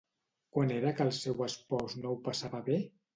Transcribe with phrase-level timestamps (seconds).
[0.55, 2.79] Quan era que el seu espòs no ho passava bé?